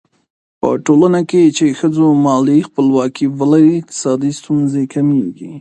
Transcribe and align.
په 0.59 0.69
ټولنه 0.85 1.21
کې 1.29 1.43
چې 1.57 1.65
ښځو 1.79 2.05
مالي 2.25 2.57
خپلواکي 2.67 3.25
ولري، 3.39 3.73
اقتصادي 3.81 4.31
ستونزې 4.39 4.83
کمېږي. 4.93 5.49